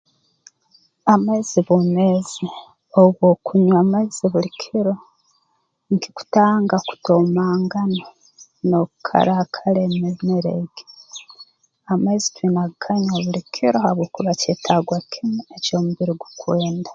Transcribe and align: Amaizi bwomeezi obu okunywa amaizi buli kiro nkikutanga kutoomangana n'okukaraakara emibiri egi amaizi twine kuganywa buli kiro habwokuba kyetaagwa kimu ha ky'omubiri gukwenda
Amaizi 1.13 1.59
bwomeezi 1.67 2.45
obu 3.01 3.23
okunywa 3.33 3.77
amaizi 3.83 4.25
buli 4.31 4.51
kiro 4.61 4.93
nkikutanga 5.93 6.75
kutoomangana 6.87 8.05
n'okukaraakara 8.67 9.79
emibiri 9.89 10.49
egi 10.61 10.83
amaizi 11.91 12.27
twine 12.35 12.61
kuganywa 12.69 13.17
buli 13.25 13.41
kiro 13.53 13.77
habwokuba 13.85 14.31
kyetaagwa 14.41 14.97
kimu 15.11 15.39
ha 15.47 15.55
ky'omubiri 15.63 16.13
gukwenda 16.21 16.89